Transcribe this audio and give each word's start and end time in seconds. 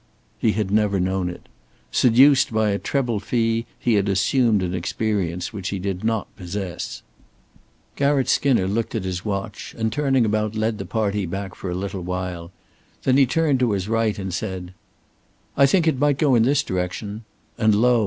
He 0.39 0.53
had 0.53 0.71
never 0.71 0.99
known 0.99 1.29
it. 1.29 1.47
Seduced 1.91 2.51
by 2.51 2.71
a 2.71 2.79
treble 2.79 3.19
fee, 3.19 3.67
he 3.77 3.93
had 3.93 4.09
assumed 4.09 4.63
an 4.63 4.73
experience 4.73 5.53
which 5.53 5.69
he 5.69 5.77
did 5.77 6.03
not 6.03 6.35
possess. 6.35 7.03
Garratt 7.95 8.27
Skinner 8.27 8.67
looked 8.67 8.95
at 8.95 9.03
his 9.03 9.23
watch, 9.23 9.75
and 9.77 9.93
turning 9.93 10.25
about 10.25 10.55
led 10.55 10.79
the 10.79 10.87
party 10.87 11.27
back 11.27 11.53
for 11.53 11.69
a 11.69 11.75
little 11.75 12.01
while. 12.01 12.51
Then 13.03 13.17
he 13.17 13.27
turned 13.27 13.59
to 13.59 13.73
his 13.73 13.87
right 13.87 14.17
and 14.17 14.33
said: 14.33 14.73
"I 15.55 15.67
think 15.67 15.85
it 15.87 15.99
might 15.99 16.17
go 16.17 16.33
in 16.33 16.41
this 16.41 16.63
direction," 16.63 17.23
and 17.55 17.75
lo! 17.75 17.99